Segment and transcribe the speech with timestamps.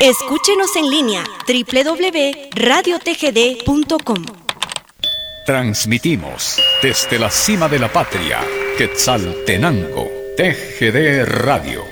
[0.00, 4.24] Escúchenos en línea www.radiotgd.com.
[5.44, 8.40] Transmitimos desde la cima de la patria,
[8.78, 10.08] Quetzaltenango,
[10.38, 11.82] TGD Radio.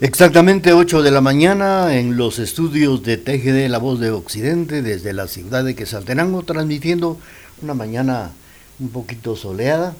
[0.00, 5.12] Exactamente 8 de la mañana en los estudios de TGD La Voz de Occidente desde
[5.12, 7.18] la ciudad de Quetzaltenango transmitiendo
[7.60, 8.32] una mañana
[8.80, 9.94] un poquito soleada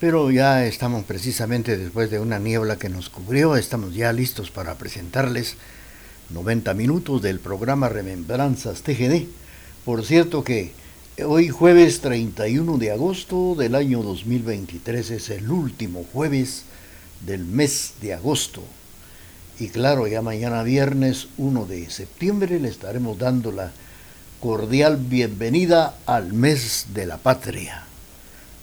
[0.00, 4.76] pero ya estamos precisamente después de una niebla que nos cubrió, estamos ya listos para
[4.78, 5.56] presentarles
[6.30, 9.26] 90 minutos del programa Remembranzas TGD.
[9.84, 10.72] Por cierto que
[11.22, 16.64] hoy jueves 31 de agosto del año 2023 es el último jueves
[17.26, 18.62] del mes de agosto.
[19.58, 23.70] Y claro, ya mañana viernes 1 de septiembre le estaremos dando la
[24.40, 27.89] cordial bienvenida al mes de la patria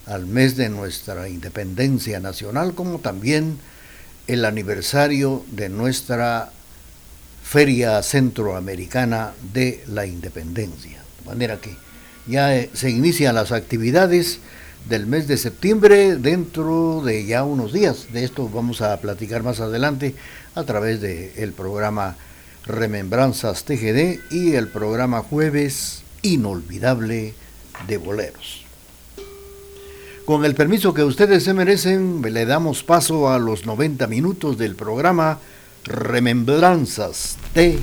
[0.08, 3.60] al mes de nuestra independencia nacional, como también
[4.28, 6.52] el aniversario de nuestra
[7.44, 11.02] Feria Centroamericana de la Independencia.
[11.20, 11.76] De manera que
[12.26, 14.40] ya eh, se inician las actividades
[14.90, 18.08] del mes de septiembre dentro de ya unos días.
[18.12, 20.16] De esto vamos a platicar más adelante
[20.56, 22.16] a través del programa
[22.66, 27.34] Remembranzas TGD y el programa Jueves Inolvidable
[27.88, 28.67] de Boleros.
[30.28, 34.76] Con el permiso que ustedes se merecen, le damos paso a los 90 minutos del
[34.76, 35.40] programa
[35.86, 37.78] Remembranzas TGD.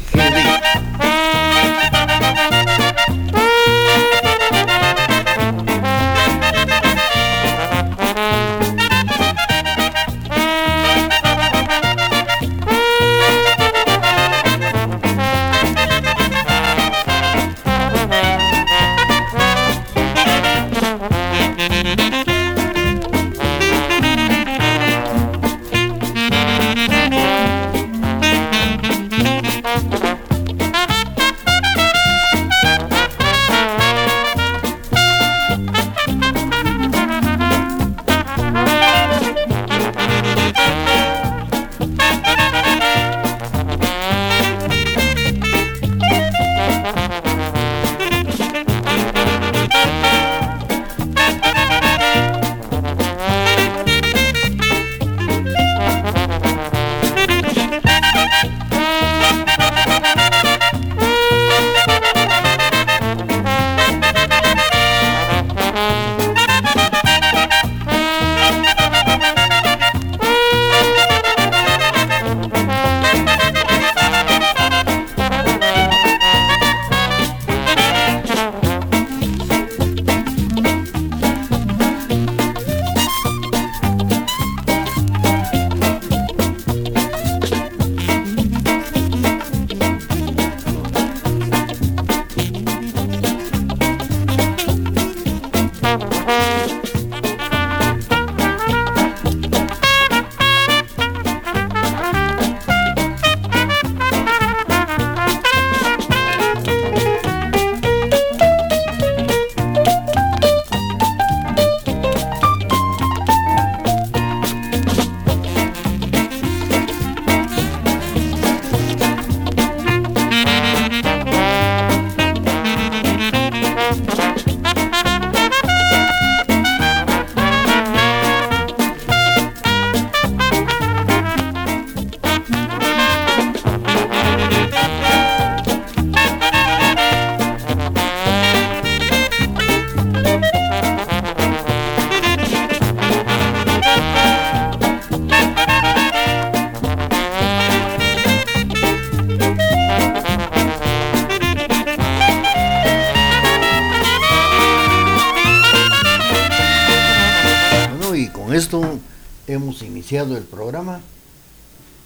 [159.83, 161.01] El programa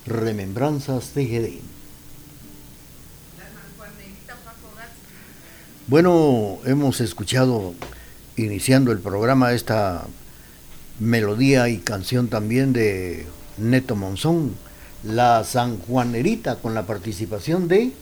[0.07, 1.61] Remembranzas TGD.
[5.87, 7.75] Bueno, hemos escuchado
[8.37, 10.07] iniciando el programa esta
[10.99, 13.27] melodía y canción también de
[13.59, 14.55] Neto Monzón,
[15.03, 17.93] la San Juanerita, con la participación de...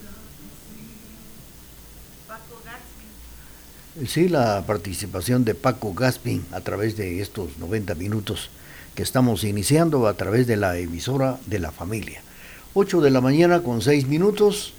[4.06, 8.50] Sí, la participación de Paco Gaspin a través de estos 90 minutos
[8.96, 12.22] que estamos iniciando a través de la emisora de la familia.
[12.74, 14.72] 8 de la mañana con 6 minutos.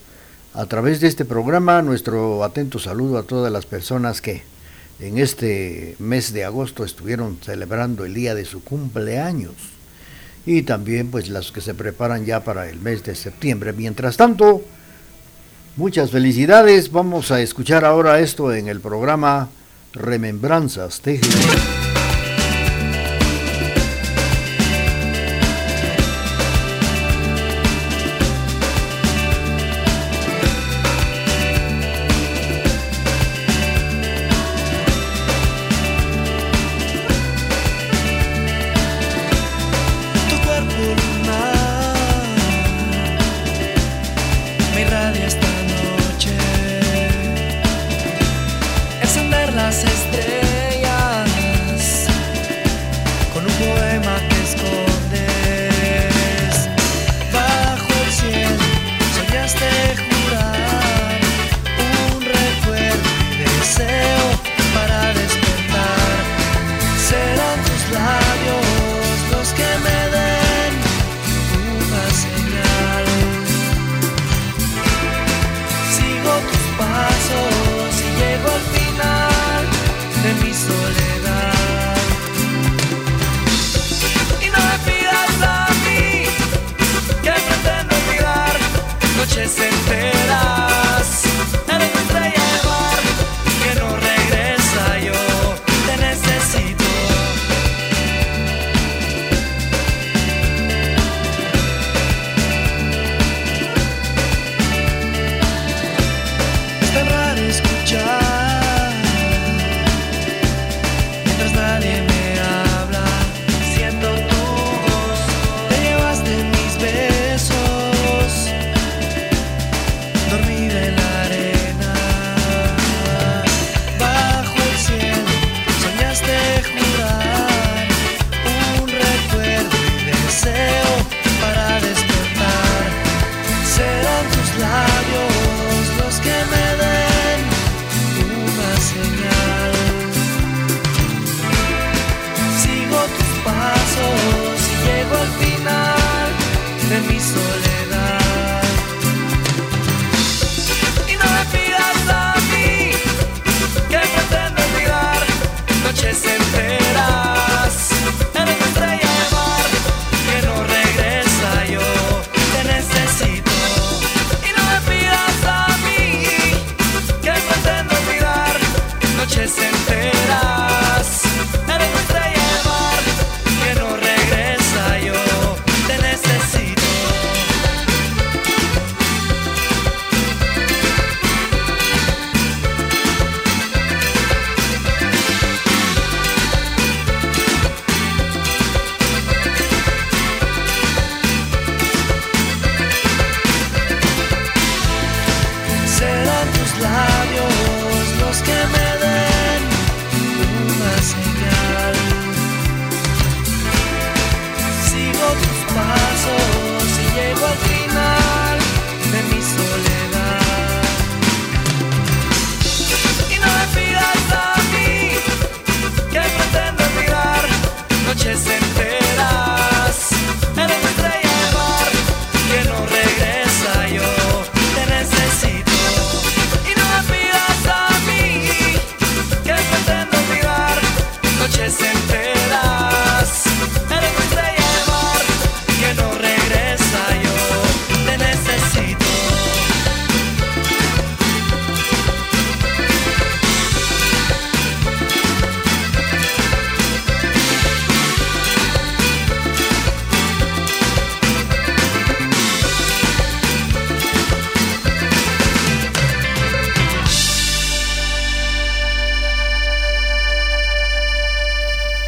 [0.53, 4.41] A través de este programa, nuestro atento saludo a todas las personas que
[4.99, 9.53] en este mes de agosto estuvieron celebrando el día de su cumpleaños.
[10.47, 13.73] y también pues las que se preparan ya para el mes de septiembre.
[13.73, 14.63] Mientras tanto,
[15.75, 16.89] muchas felicidades.
[16.91, 19.49] Vamos a escuchar ahora esto en el programa
[19.93, 21.01] Remembranzas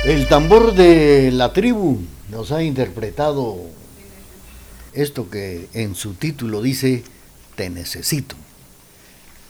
[0.09, 0.27] TGD.
[0.27, 1.99] tambor de la tribu
[2.31, 3.57] nos ha interpretado
[4.93, 7.03] esto que en su título dice
[7.55, 8.35] Te necesito.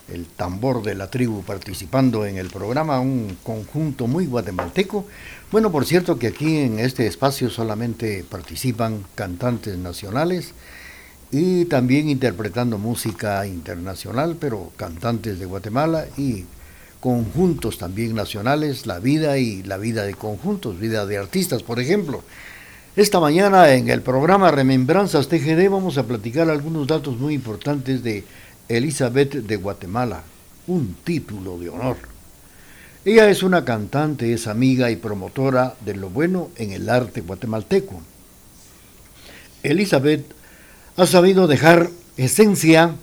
[0.09, 5.05] El tambor de la tribu participando en el programa, un conjunto muy guatemalteco.
[5.49, 10.53] Bueno, por cierto que aquí en este espacio solamente participan cantantes nacionales
[11.31, 16.43] y también interpretando música internacional, pero cantantes de Guatemala y
[16.99, 22.23] conjuntos también nacionales, la vida y la vida de conjuntos, vida de artistas, por ejemplo.
[22.95, 28.25] Esta mañana en el programa Remembranzas TGD vamos a platicar algunos datos muy importantes de
[28.67, 30.23] Elizabeth de Guatemala,
[30.67, 31.97] un título de honor.
[33.05, 38.01] Ella es una cantante, es amiga y promotora de lo bueno en el arte guatemalteco.
[39.63, 40.25] Elizabeth
[40.97, 42.95] ha sabido dejar esencia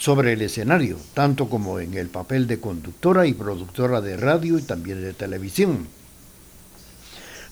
[0.00, 4.62] sobre el escenario, tanto como en el papel de conductora y productora de radio y
[4.62, 5.86] también de televisión.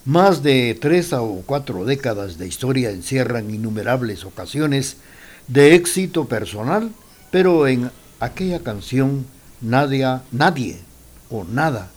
[0.06, 4.96] Más de tres o cuatro décadas de historia encierran innumerables ocasiones
[5.46, 6.90] de éxito personal,
[7.30, 9.26] pero en aquella canción
[9.60, 10.78] nadie, nadie
[11.28, 11.90] o nada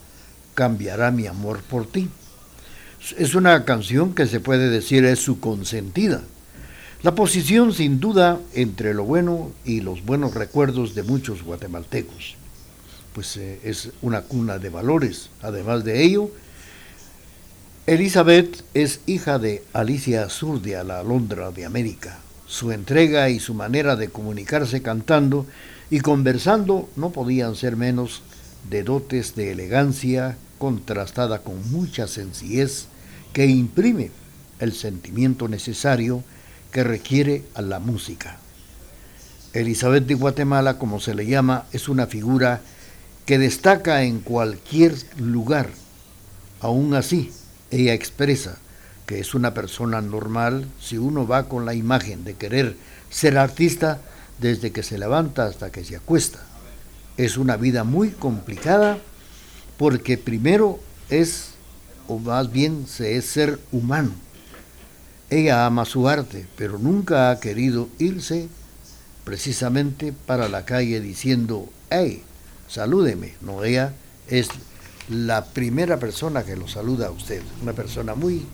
[0.53, 2.09] cambiará mi amor por ti.
[3.17, 6.21] Es una canción que se puede decir es su consentida.
[7.03, 12.35] La posición sin duda entre lo bueno y los buenos recuerdos de muchos guatemaltecos.
[13.13, 15.31] Pues eh, es una cuna de valores.
[15.41, 16.29] Además de ello,
[17.87, 22.19] Elizabeth es hija de Alicia Zurdia, la Alondra de América.
[22.45, 25.47] Su entrega y su manera de comunicarse cantando
[25.89, 28.21] y conversando no podían ser menos
[28.69, 32.85] de dotes de elegancia contrastada con mucha sencillez
[33.33, 34.11] que imprime
[34.59, 36.23] el sentimiento necesario
[36.71, 38.37] que requiere a la música.
[39.53, 42.61] Elizabeth de Guatemala, como se le llama, es una figura
[43.25, 45.69] que destaca en cualquier lugar.
[46.61, 47.31] Aún así,
[47.69, 48.57] ella expresa
[49.05, 52.77] que es una persona normal si uno va con la imagen de querer
[53.09, 53.99] ser artista
[54.39, 56.39] desde que se levanta hasta que se acuesta.
[57.17, 58.99] Es una vida muy complicada
[59.77, 61.49] porque primero es,
[62.07, 64.11] o más bien se es ser humano.
[65.31, 68.49] Ella ama su arte, pero nunca ha querido irse
[69.23, 72.21] precisamente para la calle diciendo, hey,
[72.67, 73.35] salúdeme.
[73.39, 73.93] No, ella
[74.27, 74.49] es
[75.07, 77.41] la primera persona que lo saluda a usted.
[77.61, 78.45] Una persona muy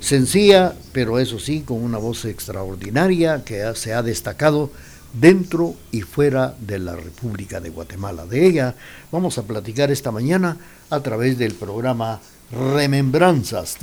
[0.00, 4.72] sencilla, pero eso sí, con una voz extraordinaria que se ha destacado
[5.12, 8.26] dentro y fuera de la República de Guatemala.
[8.26, 8.74] De ella
[9.12, 10.56] vamos a platicar esta mañana
[10.90, 12.20] a través del programa
[12.50, 13.76] Remembranzas.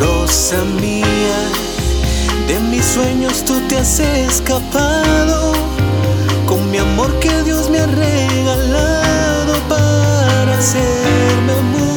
[0.00, 1.38] Rosa mía,
[2.48, 5.52] de mis sueños tú te has escapado
[6.46, 11.89] con mi amor que Dios me ha regalado para hacerme muy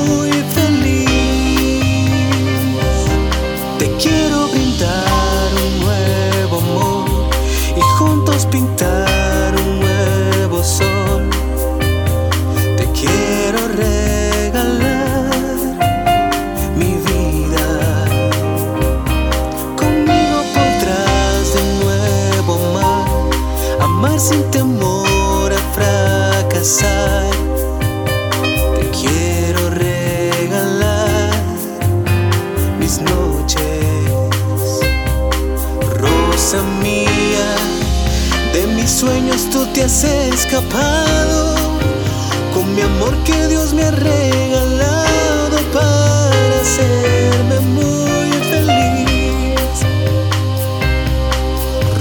[42.54, 49.82] con mi amor que Dios me ha regalado para hacerme muy feliz.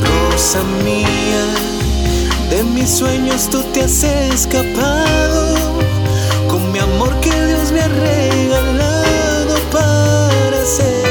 [0.02, 1.46] Rosa mía,
[2.50, 5.56] de mis sueños tú te has escapado
[6.46, 11.01] con mi amor que Dios me ha regalado para hacerme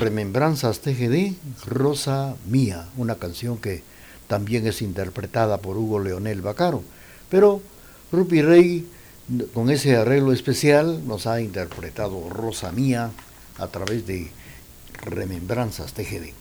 [0.00, 1.34] Remembranzas TGD,
[1.66, 3.82] Rosa Mía, una canción que
[4.28, 6.82] también es interpretada por Hugo Leonel Bacaro.
[7.28, 7.60] Pero
[8.10, 8.88] Rupi Rey,
[9.52, 13.10] con ese arreglo especial, nos ha interpretado Rosa Mía
[13.58, 14.30] a través de
[15.04, 16.32] Remembranzas TGD.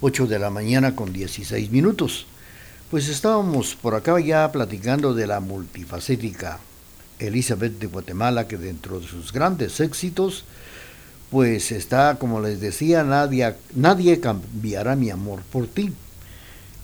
[0.00, 2.26] 8 de la mañana con 16 minutos.
[2.90, 6.58] Pues estábamos por acá ya platicando de la multifacética
[7.20, 10.44] Elizabeth de Guatemala, que dentro de sus grandes éxitos,
[11.30, 15.92] pues está, como les decía, nadie, nadie cambiará mi amor por ti,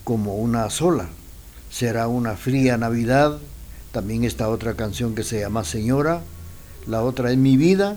[0.05, 1.09] como una sola.
[1.71, 3.39] Será una fría Navidad,
[3.91, 6.23] también esta otra canción que se llama Señora,
[6.87, 7.97] la otra es Mi vida,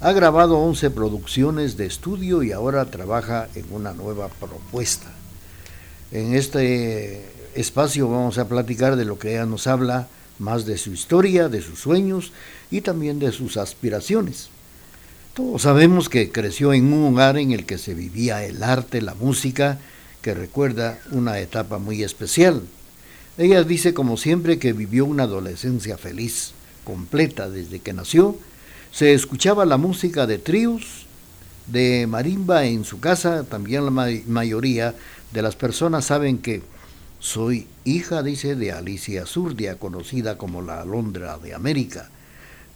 [0.00, 5.06] ha grabado 11 producciones de estudio y ahora trabaja en una nueva propuesta.
[6.10, 10.08] En este espacio vamos a platicar de lo que ella nos habla,
[10.38, 12.32] más de su historia, de sus sueños
[12.70, 14.50] y también de sus aspiraciones.
[15.58, 19.78] Sabemos que creció en un hogar en el que se vivía el arte, la música,
[20.22, 22.62] que recuerda una etapa muy especial.
[23.36, 26.52] Ella dice como siempre que vivió una adolescencia feliz,
[26.84, 28.36] completa desde que nació
[28.92, 31.06] se escuchaba la música de tríos,
[31.66, 33.90] de marimba en su casa, también la
[34.26, 34.94] mayoría
[35.32, 36.62] de las personas saben que
[37.20, 42.10] soy hija, dice, de Alicia Zurdia, conocida como la Alondra de América.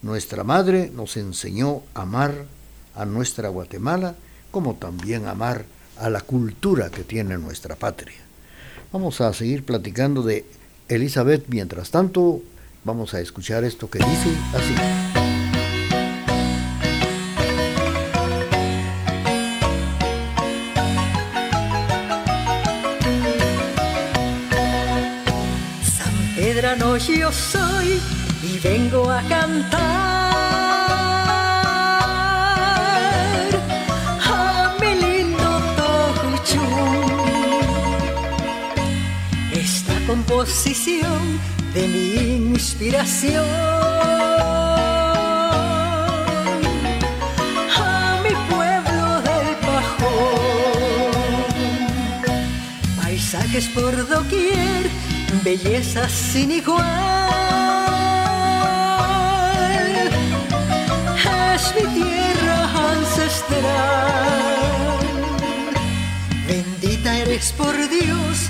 [0.03, 2.45] Nuestra madre nos enseñó a amar
[2.93, 4.15] a nuestra Guatemala,
[4.51, 5.65] como también amar
[5.97, 8.19] a la cultura que tiene nuestra patria.
[8.91, 10.45] Vamos a seguir platicando de
[10.89, 12.41] Elizabeth, mientras tanto
[12.83, 15.13] vamos a escuchar esto que dice así.
[26.99, 27.99] yo soy
[28.43, 29.92] y vengo a cantar
[40.43, 41.39] composición
[41.73, 42.15] de mi
[42.51, 43.45] inspiración.
[47.77, 51.13] a mi pueblo del Pajón.
[53.01, 54.83] Paisajes por doquier
[55.45, 56.83] belleza sin igual.
[61.55, 62.57] Es mi tierra
[62.91, 64.33] ancestral.
[66.47, 68.49] Bendita eres por Dios,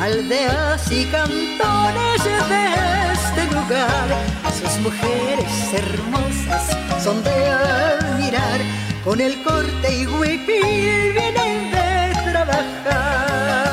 [0.00, 4.08] aldeas y cantones de este lugar.
[4.52, 8.60] Sus mujeres hermosas son de admirar,
[9.04, 13.65] con el corte y huipil vienen de trabajar.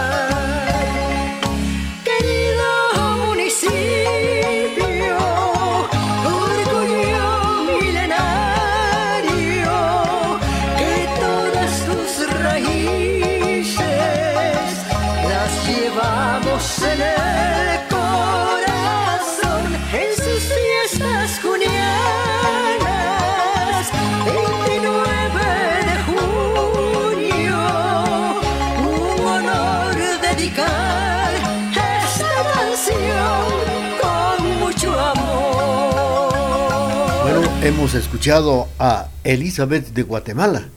[37.63, 40.67] Hemos escuchado a Elizabeth de Guatemala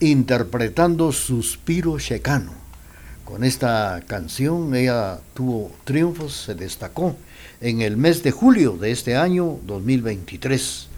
[0.00, 2.52] interpretando Suspiro Checano.
[3.24, 7.14] Con esta canción ella tuvo triunfos, se destacó
[7.60, 10.88] en el mes de julio de este año 2023.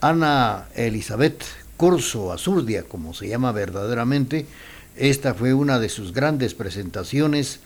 [0.00, 1.42] Ana Elizabeth
[1.76, 4.46] Corso Azurdia, como se llama verdaderamente,
[4.94, 7.58] esta fue una de sus grandes presentaciones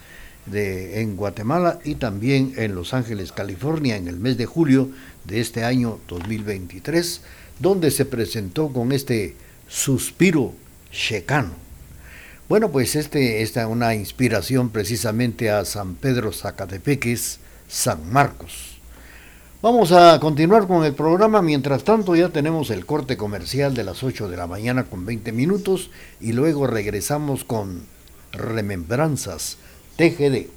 [0.50, 4.90] en Guatemala y también en Los Ángeles, California, en el mes de julio
[5.24, 7.20] de este año 2023,
[7.60, 9.36] donde se presentó con este
[9.68, 10.52] suspiro
[10.90, 11.52] checano.
[12.48, 18.72] Bueno, pues este esta una inspiración precisamente a San Pedro Zacatepeques, San Marcos.
[19.62, 21.40] Vamos a continuar con el programa.
[21.40, 25.30] Mientras tanto, ya tenemos el corte comercial de las 8 de la mañana con 20
[25.30, 27.86] minutos y luego regresamos con
[28.32, 29.58] Remembranzas
[30.02, 30.48] TGD.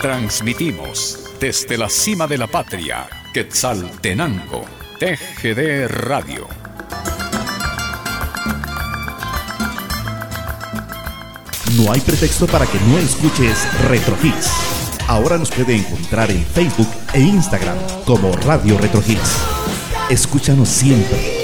[0.00, 4.64] Transmitimos desde la cima de la patria, Quetzaltenango,
[5.00, 6.46] TGD Radio.
[11.76, 14.52] No hay pretexto para que no escuches Retro Hits.
[15.08, 19.40] Ahora nos puede encontrar en Facebook e Instagram como Radio Retro Hits.
[20.10, 21.43] Escúchanos siempre,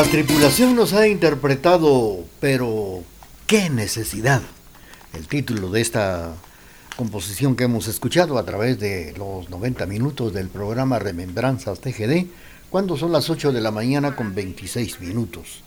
[0.00, 3.02] La tripulación nos ha interpretado, pero
[3.46, 4.40] qué necesidad.
[5.12, 6.32] El título de esta
[6.96, 12.28] composición que hemos escuchado a través de los 90 minutos del programa Remembranzas TGD,
[12.70, 15.62] cuando son las 8 de la mañana con 26 minutos.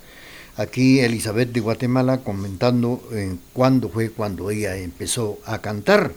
[0.58, 6.12] Aquí Elizabeth de Guatemala comentando en cuándo fue cuando ella empezó a cantar.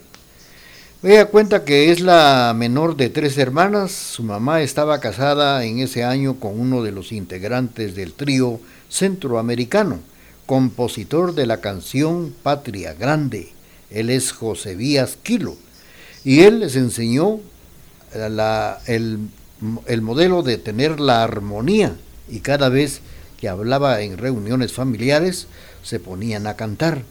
[1.02, 3.92] Ella cuenta que es la menor de tres hermanas.
[3.92, 10.00] Su mamá estaba casada en ese año con uno de los integrantes del trío centroamericano,
[10.46, 13.52] compositor de la canción Patria Grande.
[13.90, 15.56] Él es José Vías Quilo.
[16.24, 17.40] Y él les enseñó
[18.14, 21.94] el modelo de tener la armonía.
[22.26, 23.02] Y cada vez
[23.38, 25.46] que hablaba en reuniones familiares,
[25.82, 27.02] se ponían a cantar.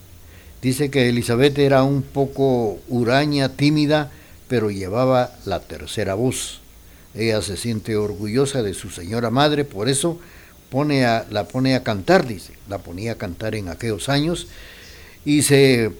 [0.66, 4.10] Dice que Elizabeth era un poco huraña, tímida,
[4.48, 6.60] pero llevaba la tercera voz.
[7.14, 10.18] Ella se siente orgullosa de su señora madre, por eso
[10.72, 12.54] pone a- la pone a cantar, dice.
[12.68, 14.48] La ponía a cantar en aquellos años
[15.24, 15.92] y se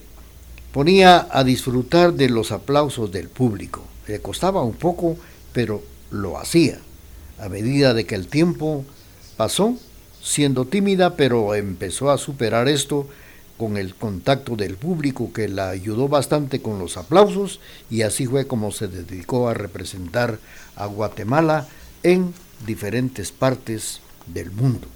[0.72, 3.84] ponía a disfrutar de los aplausos del público.
[4.08, 5.16] Le costaba un poco,
[5.54, 6.80] pero lo hacía.
[7.38, 8.84] A medida de que el tiempo
[9.38, 9.78] pasó,
[10.24, 13.08] siendo tímida, pero empezó a superar esto
[13.58, 18.48] con el contacto del público que la ayudó bastante con los aplausos y así fue
[18.48, 20.40] como se dedicó a representar
[20.76, 21.68] a Guatemala
[22.04, 22.34] en
[22.66, 24.88] diferentes partes del mundo.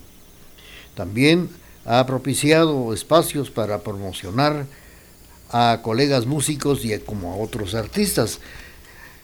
[0.95, 1.49] También
[1.85, 4.65] ha propiciado espacios para promocionar
[5.51, 8.39] a colegas músicos y como a otros artistas.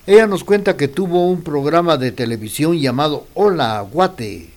[0.08, 4.55] Ella nos cuenta que tuvo un programa de televisión llamado Hola Guate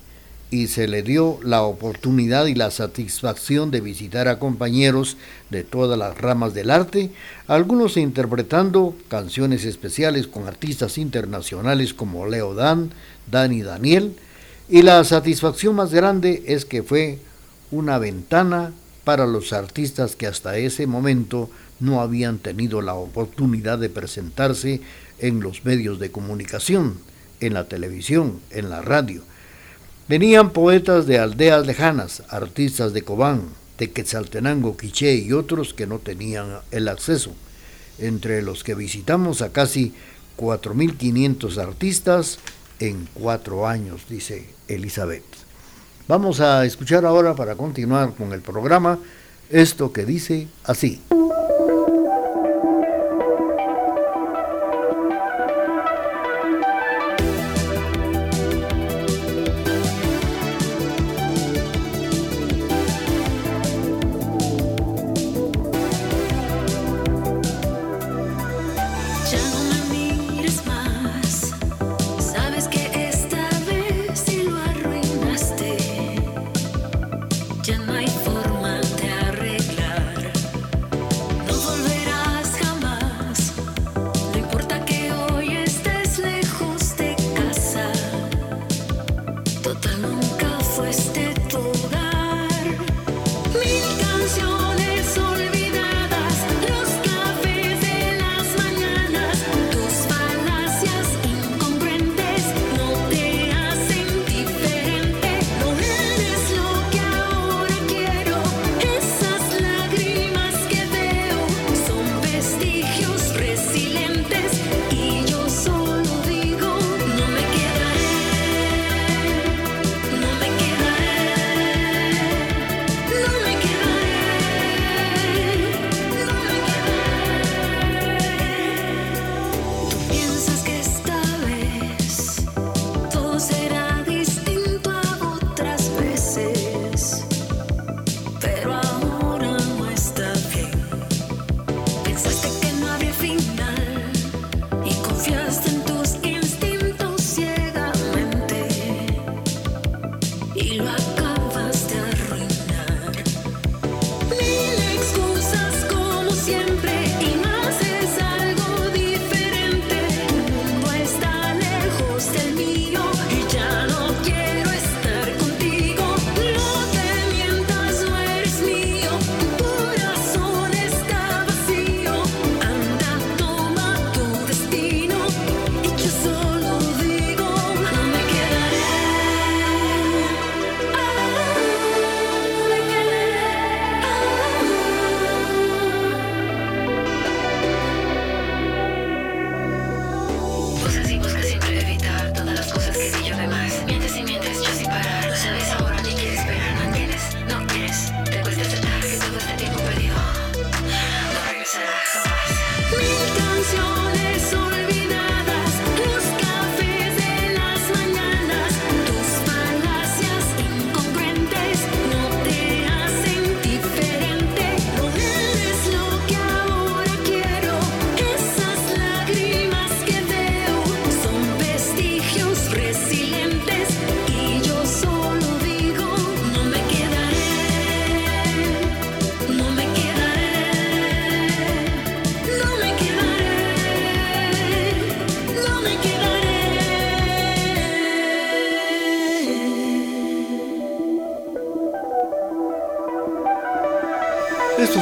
[0.50, 5.16] y se le dio la oportunidad y la satisfacción de visitar a compañeros
[5.50, 7.10] de todas las ramas del arte,
[7.46, 12.90] algunos interpretando canciones especiales con artistas internacionales como Leo Dan,
[13.30, 14.16] Dani Daniel,
[14.70, 17.18] y la satisfacción más grande es que fue
[17.70, 18.72] una ventana
[19.04, 24.80] para los artistas que hasta ese momento no habían tenido la oportunidad de presentarse
[25.18, 26.98] en los medios de comunicación,
[27.40, 29.22] en la televisión, en la radio.
[30.08, 33.42] Venían poetas de aldeas lejanas, artistas de Cobán,
[33.76, 37.32] de Quetzaltenango, Quiché y otros que no tenían el acceso,
[37.98, 39.92] entre los que visitamos a casi
[40.38, 42.38] 4.500 artistas
[42.80, 45.24] en cuatro años, dice Elizabeth.
[46.06, 48.98] Vamos a escuchar ahora para continuar con el programa
[49.50, 51.02] esto que dice así.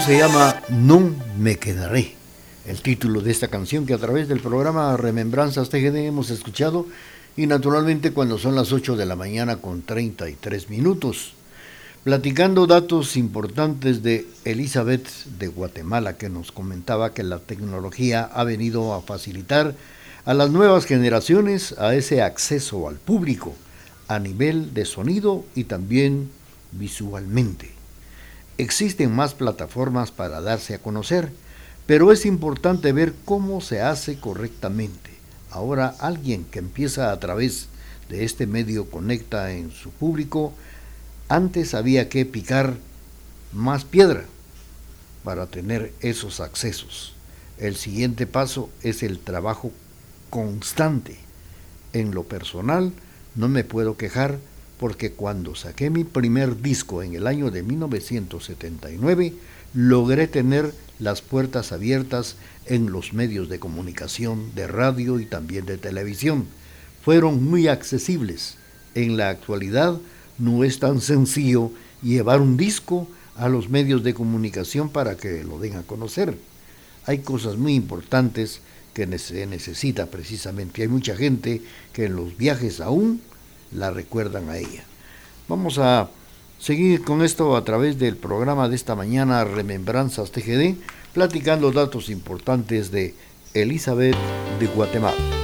[0.06, 2.14] Se llama No me quedaré,
[2.64, 6.86] el título de esta canción que a través del programa Remembranzas TGD hemos escuchado
[7.36, 11.32] y naturalmente cuando son las 8 de la mañana con 33 minutos.
[12.04, 15.08] Platicando datos importantes de Elizabeth
[15.40, 19.74] de Guatemala que nos comentaba que la tecnología ha venido a facilitar
[20.24, 23.56] a las nuevas generaciones a ese acceso al público
[24.06, 26.30] a nivel de sonido y también
[26.70, 27.75] visualmente.
[28.58, 31.30] Existen más plataformas para darse a conocer,
[31.86, 35.10] pero es importante ver cómo se hace correctamente.
[35.50, 37.68] Ahora alguien que empieza a través
[38.08, 40.52] de este medio conecta en su público,
[41.28, 42.76] antes había que picar
[43.52, 44.24] más piedra
[45.22, 47.14] para tener esos accesos.
[47.58, 49.72] El siguiente paso es el trabajo
[50.30, 51.18] constante.
[51.92, 52.92] En lo personal,
[53.34, 54.38] no me puedo quejar
[54.78, 59.32] porque cuando saqué mi primer disco en el año de 1979,
[59.74, 62.36] logré tener las puertas abiertas
[62.66, 66.46] en los medios de comunicación, de radio y también de televisión.
[67.02, 68.56] Fueron muy accesibles.
[68.94, 69.98] En la actualidad
[70.38, 71.70] no es tan sencillo
[72.02, 76.36] llevar un disco a los medios de comunicación para que lo den a conocer.
[77.04, 78.60] Hay cosas muy importantes
[78.92, 80.82] que se necesita precisamente.
[80.82, 81.62] Hay mucha gente
[81.92, 83.20] que en los viajes aún
[83.72, 84.84] la recuerdan a ella.
[85.48, 86.08] Vamos a
[86.58, 90.76] seguir con esto a través del programa de esta mañana Remembranzas TGD,
[91.12, 93.14] platicando datos importantes de
[93.54, 94.16] Elizabeth
[94.58, 95.35] de Guatemala.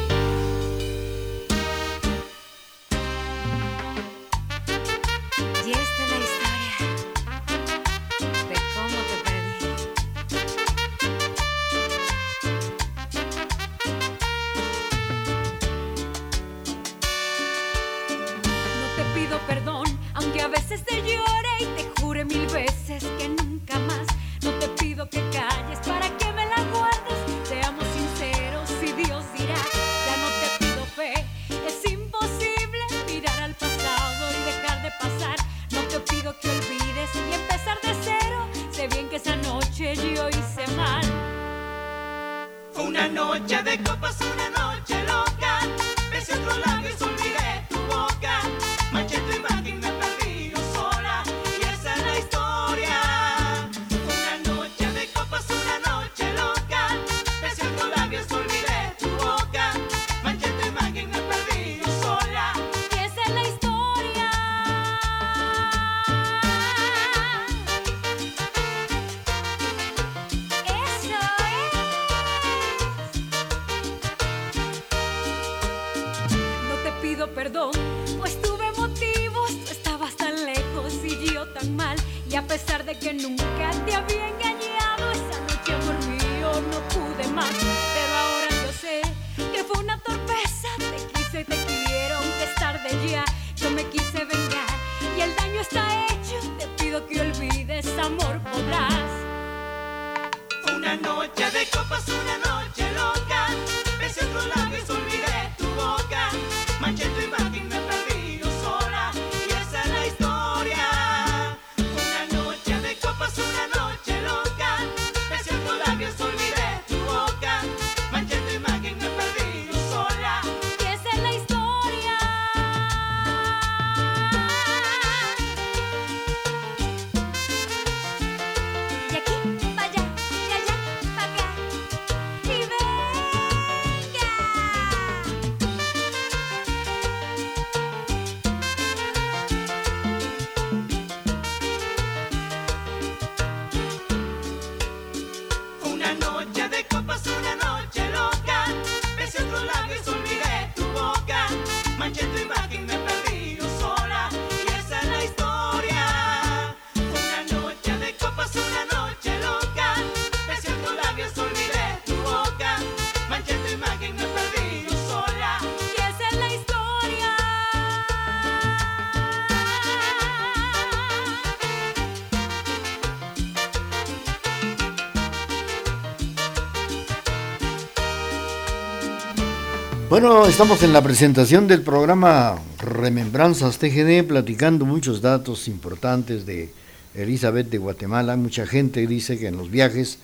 [180.13, 186.71] Bueno, estamos en la presentación del programa Remembranzas TGD, platicando muchos datos importantes de
[187.15, 188.37] Elizabeth de Guatemala.
[188.37, 190.19] Mucha gente dice que en los viajes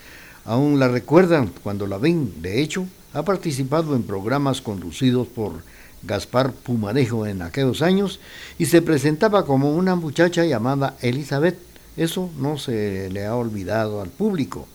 [0.44, 2.42] aún la recuerdan cuando la ven.
[2.42, 2.84] De hecho,
[3.14, 5.62] ha participado en programas conducidos por
[6.02, 8.20] Gaspar Pumarejo en aquellos años
[8.58, 11.56] y se presentaba como una muchacha llamada Elizabeth.
[11.96, 14.68] Eso no se le ha olvidado al público,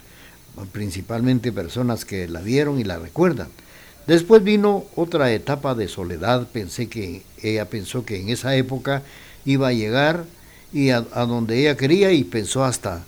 [0.72, 3.50] principalmente personas que la vieron y la recuerdan.
[4.08, 9.02] Después vino otra etapa de soledad, pensé que ella pensó que en esa época
[9.46, 10.26] iba a llegar
[10.74, 13.04] y a, donde ella quería y pensó hasta,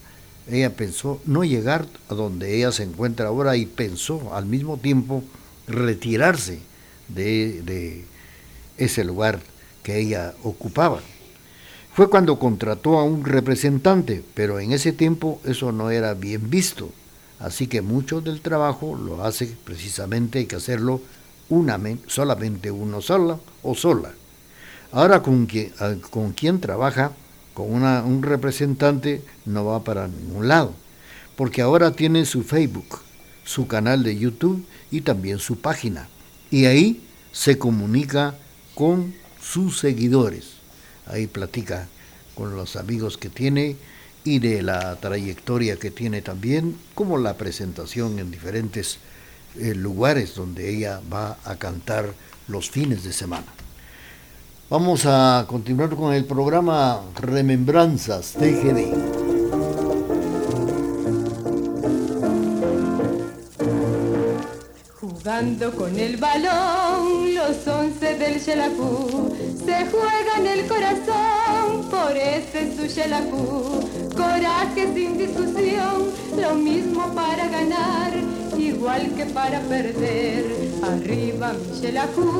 [0.49, 5.23] ella pensó no llegar a donde ella se encuentra ahora y pensó al mismo tiempo
[5.67, 6.59] retirarse
[7.09, 8.05] de
[8.77, 9.39] ese lugar
[9.83, 11.01] que ella ocupaba.
[11.93, 16.91] Fue cuando contrató a un representante, pero en ese tiempo eso no era bien visto.
[17.39, 21.01] Así que mucho del trabajo lo hace precisamente, hay que hacerlo
[21.49, 24.13] una, solamente uno sola o sola.
[24.91, 25.71] Ahora con quien,
[26.09, 27.11] con quien trabaja,
[27.53, 30.73] con una, un representante, no va para ningún lado,
[31.36, 32.99] porque ahora tiene su Facebook,
[33.43, 36.07] su canal de YouTube y también su página.
[36.49, 38.36] Y ahí se comunica
[38.73, 40.55] con sus seguidores.
[41.05, 41.88] Ahí platica
[42.33, 43.75] con los amigos que tiene
[44.26, 48.97] y de la trayectoria que tiene también, como la presentación en diferentes
[49.57, 52.13] eh, lugares donde ella va a cantar
[52.47, 53.45] los fines de semana.
[54.69, 59.24] Vamos a continuar con el programa Remembranzas TGD.
[65.36, 72.88] Jugando con el balón, los once del Xelajú se juegan el corazón por ese su
[72.88, 73.81] Xelajú.
[74.15, 76.09] Coraje sin discusión,
[76.41, 78.13] lo mismo para ganar,
[78.57, 80.45] igual que para perder.
[80.81, 82.31] Arriba mi Xelajú,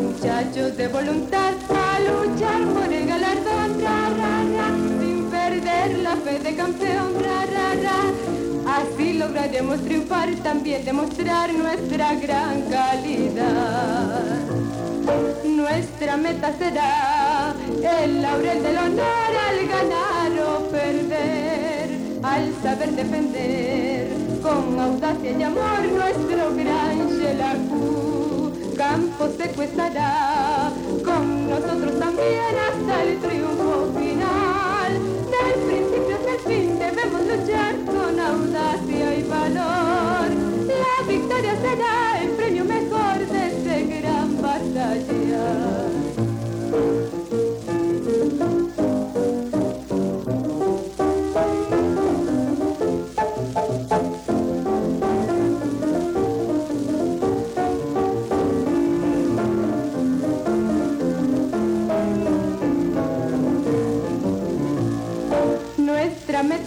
[0.00, 4.68] muchachos de voluntad a luchar por el galardón, ra, ra, ra,
[5.02, 8.51] sin perder la fe de campeón, ra, ra, ra.
[8.72, 14.40] Así lograremos triunfar, también demostrar nuestra gran calidad.
[15.44, 17.54] Nuestra meta será
[18.02, 21.90] el laurel del honor al ganar o perder,
[22.22, 24.08] al saber defender
[24.42, 28.52] con audacia y amor nuestro gran Xelajú.
[28.76, 30.70] Campo seco estará
[31.04, 33.71] con nosotros también hasta el triunfo
[37.02, 40.28] fin debemos luchar con audacia y valor.
[40.66, 43.01] La victoria será el premio mejor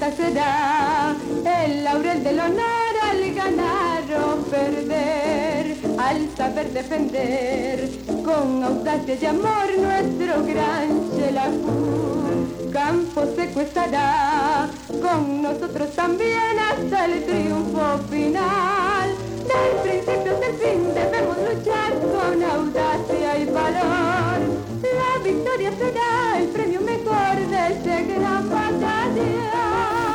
[0.05, 1.15] Meta será
[1.63, 7.89] el laurel del honor al ganar o perder, al saber defender
[8.23, 12.71] con audacia y amor nuestro gran Xelajú.
[12.71, 14.69] Campo seco estará
[15.01, 19.09] con nosotros también hasta el triunfo final.
[19.49, 24.39] Del principio hasta el fin debemos luchar con audacia y valor.
[24.83, 26.47] La victoria será el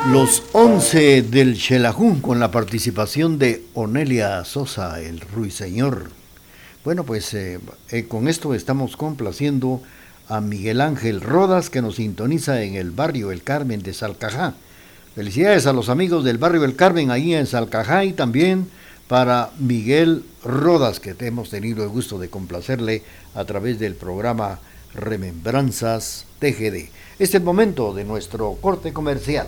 [0.09, 6.09] Los 11 del Xelajú con la participación de Onelia Sosa, el ruiseñor.
[6.83, 7.59] Bueno, pues eh,
[7.91, 9.79] eh, con esto estamos complaciendo
[10.27, 14.55] a Miguel Ángel Rodas que nos sintoniza en el barrio El Carmen de Salcajá.
[15.13, 18.69] Felicidades a los amigos del barrio El Carmen ahí en Salcajá y también
[19.07, 23.03] para Miguel Rodas que hemos tenido el gusto de complacerle
[23.35, 24.57] a través del programa
[24.95, 26.89] Remembranzas TGD.
[27.19, 29.47] Este es el momento de nuestro corte comercial.